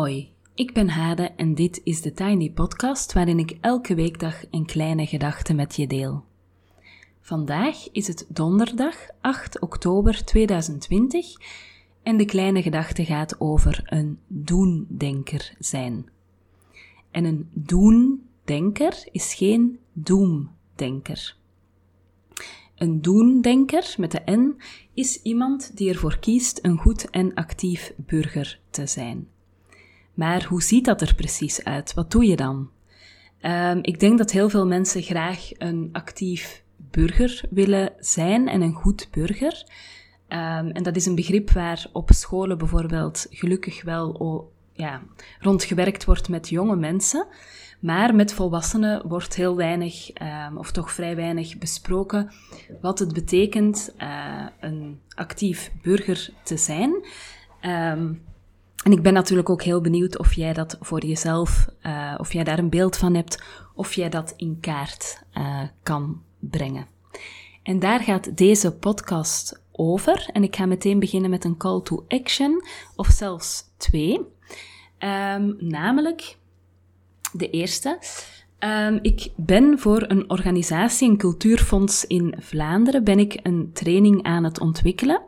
[0.00, 4.66] Hoi, ik ben Hade en dit is de Tiny Podcast waarin ik elke weekdag een
[4.66, 6.24] kleine gedachte met je deel.
[7.20, 11.26] Vandaag is het donderdag 8 oktober 2020
[12.02, 16.10] en de kleine gedachte gaat over een doendenker zijn.
[17.10, 21.36] En een doendenker is geen doemdenker.
[22.76, 24.60] Een doendenker met de N
[24.94, 29.28] is iemand die ervoor kiest een goed en actief burger te zijn.
[30.20, 31.94] Maar hoe ziet dat er precies uit?
[31.94, 32.70] Wat doe je dan?
[33.42, 38.72] Um, ik denk dat heel veel mensen graag een actief burger willen zijn en een
[38.72, 39.64] goed burger.
[40.28, 45.02] Um, en dat is een begrip waar op scholen bijvoorbeeld gelukkig wel ja,
[45.38, 47.26] rondgewerkt wordt met jonge mensen.
[47.80, 50.10] Maar met volwassenen wordt heel weinig,
[50.48, 52.32] um, of toch vrij weinig, besproken
[52.80, 57.04] wat het betekent uh, een actief burger te zijn.
[57.62, 58.22] Um,
[58.84, 62.44] en ik ben natuurlijk ook heel benieuwd of jij dat voor jezelf, uh, of jij
[62.44, 63.42] daar een beeld van hebt,
[63.74, 66.86] of jij dat in kaart uh, kan brengen.
[67.62, 70.28] En daar gaat deze podcast over.
[70.32, 72.64] En ik ga meteen beginnen met een call to action,
[72.96, 74.20] of zelfs twee.
[74.98, 76.36] Um, namelijk,
[77.32, 77.98] de eerste.
[78.58, 84.44] Um, ik ben voor een organisatie, een cultuurfonds in Vlaanderen, ben ik een training aan
[84.44, 85.20] het ontwikkelen.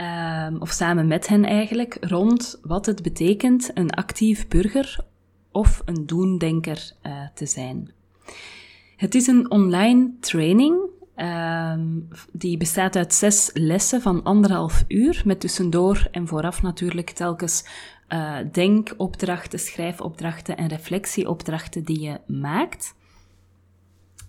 [0.00, 4.98] Um, of samen met hen eigenlijk, rond wat het betekent een actief burger
[5.52, 7.90] of een doendenker uh, te zijn.
[8.96, 10.78] Het is een online training
[11.16, 17.64] um, die bestaat uit zes lessen van anderhalf uur, met tussendoor en vooraf natuurlijk telkens
[18.08, 22.94] uh, denkopdrachten, schrijfopdrachten en reflectieopdrachten die je maakt.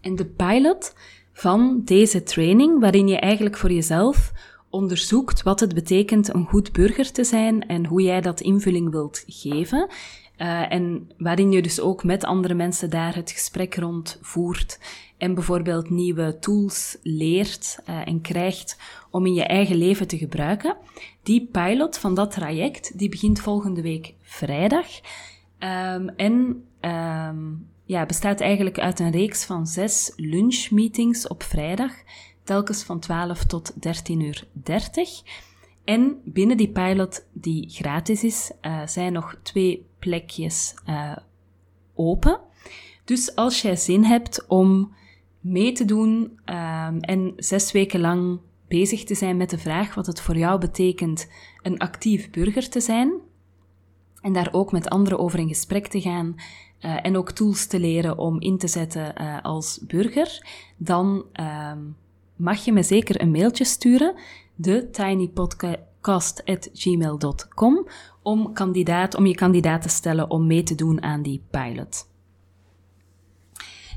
[0.01, 0.95] En de pilot
[1.33, 4.31] van deze training, waarin je eigenlijk voor jezelf
[4.71, 9.23] onderzoekt wat het betekent een goed burger te zijn en hoe jij dat invulling wilt
[9.27, 9.89] geven.
[10.37, 14.79] Uh, en waarin je dus ook met andere mensen daar het gesprek rond voert
[15.17, 18.77] en bijvoorbeeld nieuwe tools leert uh, en krijgt
[19.09, 20.77] om in je eigen leven te gebruiken.
[21.23, 24.87] Die pilot van dat traject, die begint volgende week vrijdag.
[25.59, 31.91] Um, en um, ja, bestaat eigenlijk uit een reeks van zes lunchmeetings op vrijdag
[32.43, 35.21] telkens van 12 tot 13 uur 30.
[35.83, 41.15] En binnen die pilot, die gratis is, uh, zijn nog twee plekjes uh,
[41.93, 42.39] open.
[43.05, 44.93] Dus als jij zin hebt om
[45.39, 50.05] mee te doen um, en zes weken lang bezig te zijn met de vraag wat
[50.05, 51.29] het voor jou betekent
[51.61, 53.13] een actief burger te zijn,
[54.21, 56.35] en daar ook met anderen over in gesprek te gaan
[56.81, 60.47] uh, en ook tools te leren om in te zetten als burger,
[60.77, 61.25] dan
[61.73, 61.95] um,
[62.41, 64.15] mag je me zeker een mailtje sturen,
[64.55, 67.87] de tinypodcast.gmail.com,
[68.21, 72.09] om, kandidaat, om je kandidaat te stellen om mee te doen aan die pilot.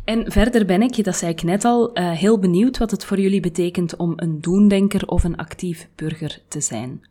[0.04, 3.21] En verder ben ik, dat zei ik net al, uh, heel benieuwd wat het voor
[3.21, 7.03] jullie betekent om een doendenker of een actief burger te zijn.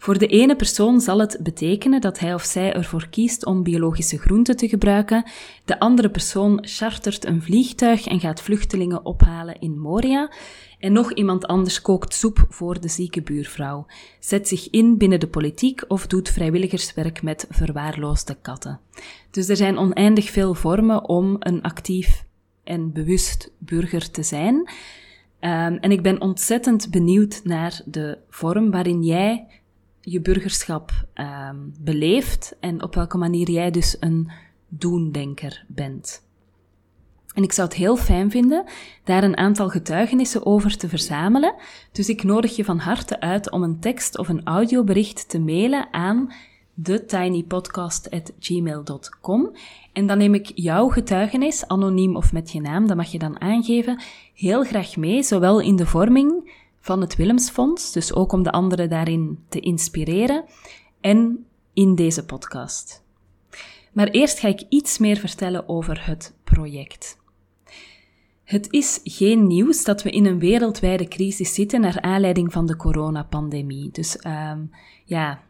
[0.00, 4.18] Voor de ene persoon zal het betekenen dat hij of zij ervoor kiest om biologische
[4.18, 5.24] groenten te gebruiken.
[5.64, 10.32] De andere persoon chartert een vliegtuig en gaat vluchtelingen ophalen in Moria.
[10.78, 13.86] En nog iemand anders kookt soep voor de zieke buurvrouw,
[14.20, 18.80] zet zich in binnen de politiek of doet vrijwilligerswerk met verwaarloosde katten.
[19.30, 22.24] Dus er zijn oneindig veel vormen om een actief
[22.64, 24.54] en bewust burger te zijn.
[24.54, 29.59] Um, en ik ben ontzettend benieuwd naar de vorm waarin jij
[30.00, 34.30] je burgerschap um, beleeft en op welke manier jij dus een
[34.68, 36.28] doendenker bent.
[37.34, 38.64] En ik zou het heel fijn vinden
[39.04, 41.54] daar een aantal getuigenissen over te verzamelen.
[41.92, 45.92] Dus ik nodig je van harte uit om een tekst of een audiobericht te mailen
[45.92, 46.32] aan
[46.82, 49.50] thetinypodcast.gmail.com.
[49.92, 53.40] En dan neem ik jouw getuigenis, anoniem of met je naam, dat mag je dan
[53.40, 54.02] aangeven,
[54.34, 58.88] heel graag mee, zowel in de vorming van het Willemsfonds, dus ook om de anderen
[58.88, 60.44] daarin te inspireren,
[61.00, 63.04] en in deze podcast.
[63.92, 67.18] Maar eerst ga ik iets meer vertellen over het project.
[68.44, 72.76] Het is geen nieuws dat we in een wereldwijde crisis zitten naar aanleiding van de
[72.76, 73.90] coronapandemie.
[73.90, 74.70] Dus um,
[75.04, 75.42] ja,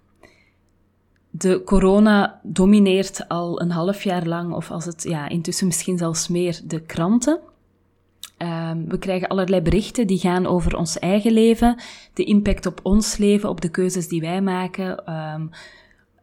[1.31, 6.29] de corona domineert al een half jaar lang, of als het ja, intussen misschien zelfs
[6.29, 7.41] meer, de kranten.
[8.43, 11.81] Um, we krijgen allerlei berichten die gaan over ons eigen leven,
[12.15, 15.51] de impact op ons leven, op de keuzes die wij maken, um,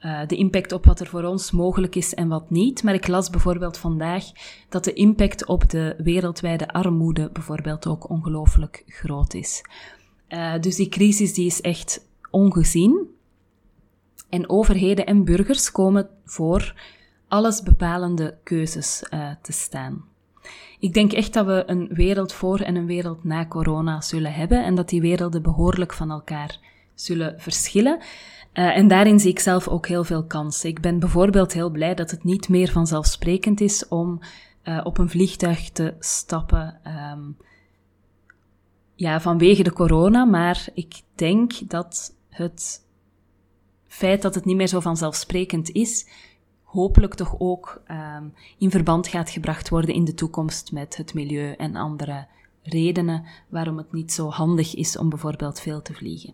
[0.01, 2.83] uh, de impact op wat er voor ons mogelijk is en wat niet.
[2.83, 4.23] Maar ik las bijvoorbeeld vandaag
[4.69, 9.61] dat de impact op de wereldwijde armoede bijvoorbeeld ook ongelooflijk groot is.
[10.29, 13.15] Uh, dus die crisis die is echt ongezien.
[14.29, 16.73] En overheden en burgers komen voor
[17.27, 20.03] allesbepalende keuzes uh, te staan.
[20.79, 24.63] Ik denk echt dat we een wereld voor en een wereld na corona zullen hebben
[24.63, 26.59] en dat die werelden behoorlijk van elkaar
[26.95, 27.99] zullen verschillen.
[28.53, 30.69] Uh, en daarin zie ik zelf ook heel veel kansen.
[30.69, 34.19] Ik ben bijvoorbeeld heel blij dat het niet meer vanzelfsprekend is om
[34.63, 36.79] uh, op een vliegtuig te stappen.
[37.13, 37.37] Um,
[38.95, 42.85] ja, vanwege de corona, maar ik denk dat het
[43.87, 46.07] feit dat het niet meer zo vanzelfsprekend is,
[46.67, 51.53] hopelijk toch ook um, in verband gaat gebracht worden in de toekomst met het milieu
[51.53, 52.27] en andere
[52.63, 56.33] redenen waarom het niet zo handig is om bijvoorbeeld veel te vliegen.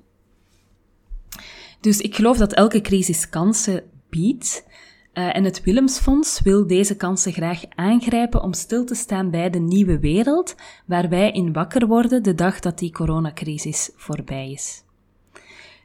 [1.79, 4.65] Dus ik geloof dat elke crisis kansen biedt.
[5.13, 9.59] Uh, en het Willemsfonds wil deze kansen graag aangrijpen om stil te staan bij de
[9.59, 10.55] nieuwe wereld
[10.85, 14.83] waar wij in wakker worden de dag dat die coronacrisis voorbij is.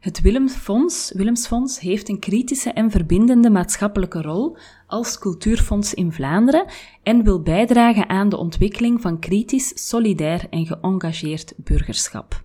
[0.01, 4.57] Het Willemsfonds, Willemsfonds heeft een kritische en verbindende maatschappelijke rol
[4.87, 6.67] als cultuurfonds in Vlaanderen
[7.03, 12.43] en wil bijdragen aan de ontwikkeling van kritisch, solidair en geëngageerd burgerschap.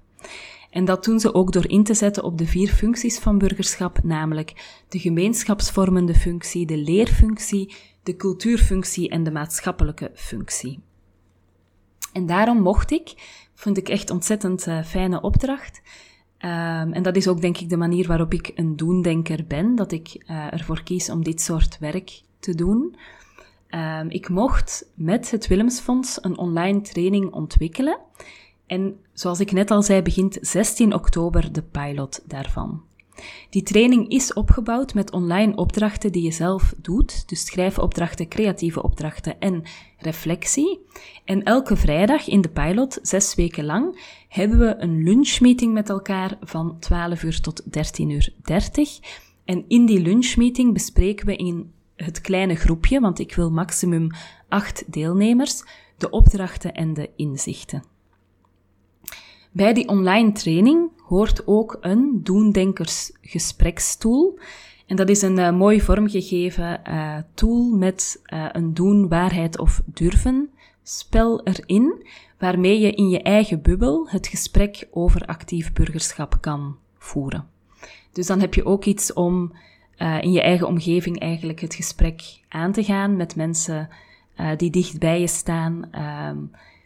[0.70, 4.04] En dat doen ze ook door in te zetten op de vier functies van burgerschap,
[4.04, 10.80] namelijk de gemeenschapsvormende functie, de leerfunctie, de cultuurfunctie en de maatschappelijke functie.
[12.14, 13.14] En daarom mocht ik,
[13.54, 15.82] vond ik echt ontzettend uh, fijne opdracht.
[16.46, 19.92] Um, en dat is ook denk ik de manier waarop ik een doendenker ben, dat
[19.92, 22.96] ik uh, ervoor kies om dit soort werk te doen.
[23.70, 27.98] Um, ik mocht met het Willemsfonds een online training ontwikkelen.
[28.66, 32.82] En zoals ik net al zei, begint 16 oktober de pilot daarvan.
[33.50, 39.40] Die training is opgebouwd met online opdrachten die je zelf doet, dus schrijfopdrachten, creatieve opdrachten
[39.40, 39.64] en
[39.98, 40.80] reflectie.
[41.26, 46.38] En elke vrijdag in de pilot, zes weken lang, hebben we een lunchmeeting met elkaar
[46.42, 49.00] van 12 uur tot 13 uur 30.
[49.46, 54.10] En in die lunchmeeting bespreken we in het kleine groepje, want ik wil maximum
[54.50, 55.64] acht deelnemers,
[55.98, 57.84] de opdrachten en de inzichten.
[59.52, 64.40] Bij die online training hoort ook een doendenkersgesprekstool.
[64.88, 69.82] En dat is een uh, mooi vormgegeven uh, tool met uh, een doen, waarheid of
[69.86, 70.50] durven
[70.84, 72.06] spel erin,
[72.40, 77.48] waarmee je in je eigen bubbel het gesprek over actief burgerschap kan voeren.
[78.12, 79.52] Dus dan heb je ook iets om
[80.22, 83.90] in je eigen omgeving eigenlijk het gesprek aan te gaan met mensen
[84.58, 85.90] die dicht bij je staan.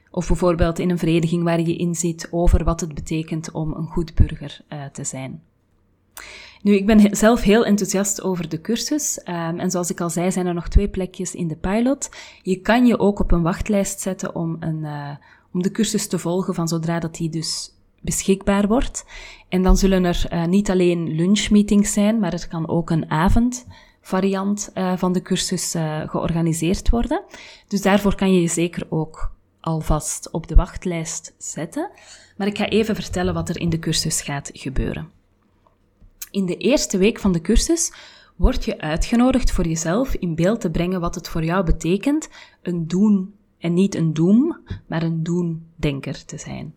[0.08, 3.74] Ehm, of bijvoorbeeld in een vereniging waar je in zit over wat het betekent om
[3.74, 5.42] een goed burger uh, te zijn.
[6.62, 9.22] Nu, ik ben zelf heel enthousiast over de cursus.
[9.26, 12.10] Um, en zoals ik al zei, zijn er nog twee plekjes in de pilot.
[12.42, 15.10] Je kan je ook op een wachtlijst zetten om, een, uh,
[15.54, 17.72] om de cursus te volgen van zodra dat die dus
[18.02, 19.06] beschikbaar wordt.
[19.50, 24.72] En dan zullen er uh, niet alleen lunchmeetings zijn, maar er kan ook een avondvariant
[24.96, 25.76] van de cursus
[26.06, 27.24] georganiseerd worden.
[27.68, 29.37] Dus daarvoor kan je je zeker ook
[29.68, 31.90] alvast op de wachtlijst zetten,
[32.38, 35.10] maar ik ga even vertellen wat er in de cursus gaat gebeuren.
[36.32, 37.94] In de eerste week van de cursus
[38.36, 42.30] word je uitgenodigd voor jezelf in beeld te brengen wat het voor jou betekent
[42.62, 46.74] een doen en niet een doem, maar een doen-denker te zijn.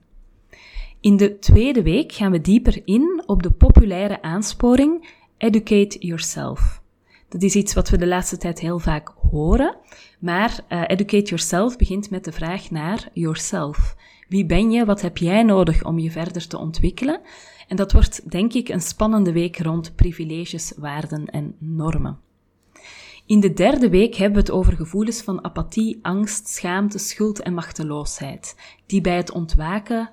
[1.00, 6.82] In de tweede week gaan we dieper in op de populaire aansporing Educate Yourself.
[7.28, 9.76] Dat is iets wat we de laatste tijd heel vaak horen,
[10.18, 13.96] maar uh, Educate Yourself begint met de vraag naar yourself.
[14.28, 14.84] Wie ben je?
[14.84, 17.20] Wat heb jij nodig om je verder te ontwikkelen?
[17.68, 22.18] En dat wordt, denk ik, een spannende week rond privileges, waarden en normen.
[23.26, 27.54] In de derde week hebben we het over gevoelens van apathie, angst, schaamte, schuld en
[27.54, 28.56] machteloosheid,
[28.86, 30.10] die bij het ontwaken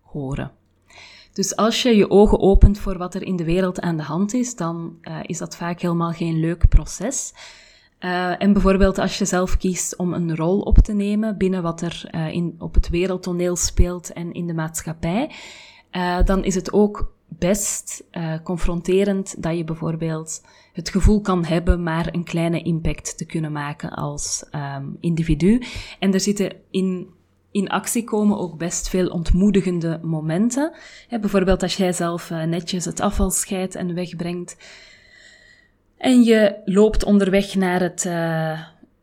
[0.00, 0.52] horen.
[1.32, 4.34] Dus als je je ogen opent voor wat er in de wereld aan de hand
[4.34, 7.32] is, dan uh, is dat vaak helemaal geen leuk proces.
[8.00, 11.80] Uh, en bijvoorbeeld als je zelf kiest om een rol op te nemen binnen wat
[11.80, 15.30] er uh, in, op het wereldtoneel speelt en in de maatschappij,
[16.24, 18.04] dan is het ook best
[18.42, 23.90] confronterend dat je bijvoorbeeld het gevoel kan hebben maar een kleine impact te kunnen maken
[23.90, 24.44] als
[24.76, 25.62] um, individu.
[25.98, 27.08] En er zitten in
[27.54, 30.72] in actie komen ook best veel ontmoedigende momenten.
[31.20, 34.56] bijvoorbeeld als jij zelf netjes het afval scheidt en wegbrengt.
[35.96, 38.60] En je loopt onderweg naar het, uh,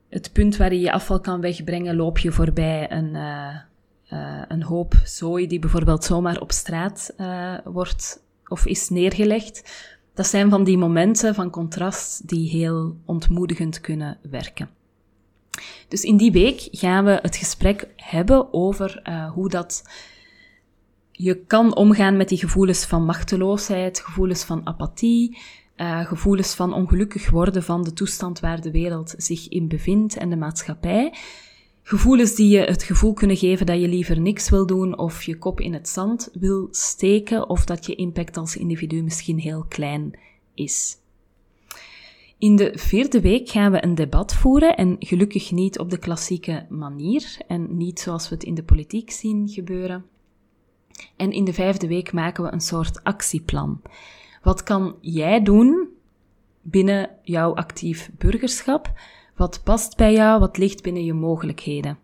[0.09, 4.93] het punt waar je je afval kan wegbrengen, loop je voorbij een, uh, een hoop
[5.03, 7.13] zooi die bijvoorbeeld zomaar op straat
[7.63, 9.89] wordt of is neergelegd.
[10.13, 14.69] Dat zijn van die momenten van contrast die heel ontmoedigend kunnen werken.
[15.87, 19.01] Dus in die week gaan we het gesprek hebben over
[19.33, 19.83] hoe dat
[21.11, 25.37] je kan omgaan met die gevoelens van machteloosheid, gevoelens van apathie,
[25.81, 30.29] uh, gevoelens van ongelukkig worden van de toestand waar de wereld zich in bevindt en
[30.29, 31.13] de maatschappij.
[31.83, 35.37] Gevoelens die je het gevoel kunnen geven dat je liever niks wil doen of je
[35.37, 40.19] kop in het zand wil steken of dat je impact als individu misschien heel klein
[40.53, 40.97] is.
[42.37, 46.65] In de vierde week gaan we een debat voeren en gelukkig niet op de klassieke
[46.69, 50.05] manier en niet zoals we het in de politiek zien gebeuren.
[51.15, 53.81] En in de vijfde week maken we een soort actieplan.
[54.41, 55.87] Wat kan jij doen
[56.61, 58.91] binnen jouw actief burgerschap?
[59.35, 60.39] Wat past bij jou?
[60.39, 61.97] Wat ligt binnen je mogelijkheden?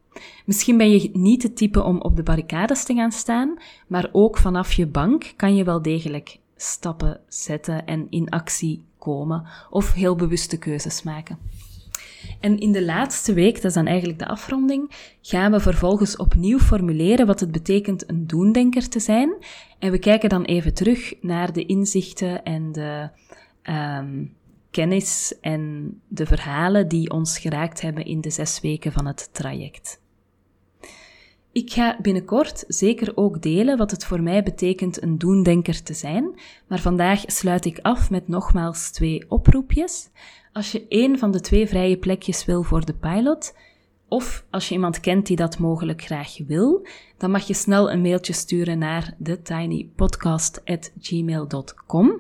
[0.46, 4.38] Misschien ben je niet het type om op de barricades te gaan staan, maar ook
[4.38, 10.16] vanaf je bank kan je wel degelijk stappen zetten en in actie komen of heel
[10.16, 11.38] bewuste keuzes maken.
[12.40, 14.92] En in de laatste week, dat is dan eigenlijk de afronding,
[15.22, 19.34] gaan we vervolgens opnieuw formuleren wat het betekent een doendenker te zijn.
[19.80, 23.10] En we kijken dan even terug naar de inzichten en de
[23.64, 24.36] um,
[24.72, 30.02] kennis en de verhalen die ons geraakt hebben in de zes weken van het traject.
[31.58, 36.40] Ik ga binnenkort zeker ook delen wat het voor mij betekent een doendenker te zijn,
[36.68, 40.10] maar vandaag sluit ik af met nogmaals twee oproepjes.
[40.54, 43.56] Als je één van de twee vrije plekjes wil voor de pilot,
[44.08, 46.88] of als je iemand kent die dat mogelijk graag wil,
[47.18, 52.12] dan mag je snel een mailtje sturen naar thetinypodcast.gmail.com.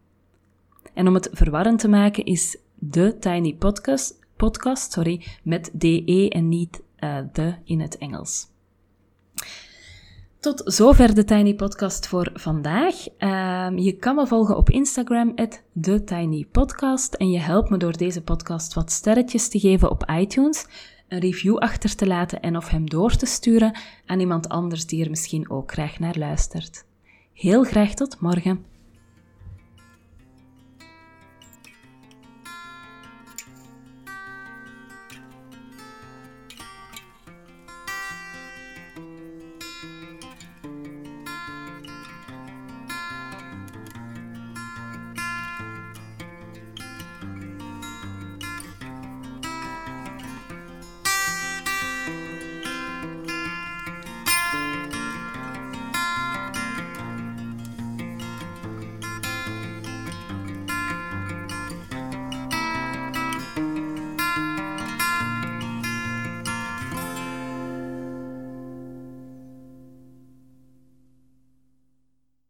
[0.95, 6.49] En om het verwarrend te maken is de Tiny Podcast, podcast sorry, met DE en
[6.49, 8.51] niet uh, de in het Engels.
[10.41, 12.95] Tot zover de Tiny Podcast voor vandaag.
[13.19, 15.35] Uh, je kan me volgen op Instagram,
[15.81, 17.15] TheTinyPodcast.
[17.15, 20.67] En je helpt me door deze podcast wat sterretjes te geven op iTunes,
[21.09, 25.05] een review achter te laten en of hem door te sturen aan iemand anders die
[25.05, 26.85] er misschien ook graag naar luistert.
[27.33, 28.72] Heel graag tot morgen.